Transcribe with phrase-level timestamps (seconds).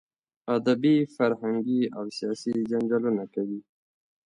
[0.55, 3.59] ادبي، فرهنګي او سیاسي جنجالونه کوي.